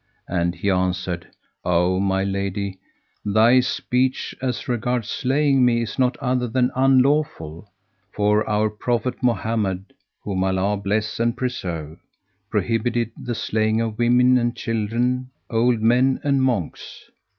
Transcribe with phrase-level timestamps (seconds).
[0.27, 1.27] and he answered,
[1.63, 2.79] "O my lady,
[3.23, 7.69] thy speech as regards slaying me is not other than unlawful;
[8.11, 9.93] for our prophet Mohammed
[10.23, 11.99] (whom Allah bless and preserve!)
[12.49, 17.11] prohibited the slaying of women and children, old men and monks!"